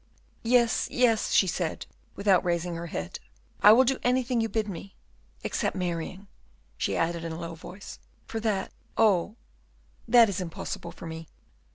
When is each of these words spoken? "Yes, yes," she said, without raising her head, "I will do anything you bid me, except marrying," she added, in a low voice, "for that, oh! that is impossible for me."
"Yes, 0.41 0.87
yes," 0.89 1.31
she 1.31 1.45
said, 1.45 1.85
without 2.15 2.43
raising 2.43 2.73
her 2.73 2.87
head, 2.87 3.19
"I 3.61 3.71
will 3.71 3.83
do 3.83 3.99
anything 4.01 4.41
you 4.41 4.49
bid 4.49 4.67
me, 4.67 4.95
except 5.43 5.75
marrying," 5.75 6.25
she 6.75 6.97
added, 6.97 7.23
in 7.23 7.33
a 7.33 7.39
low 7.39 7.53
voice, 7.53 7.99
"for 8.25 8.39
that, 8.39 8.71
oh! 8.97 9.35
that 10.07 10.27
is 10.27 10.41
impossible 10.41 10.91
for 10.91 11.05
me." 11.05 11.27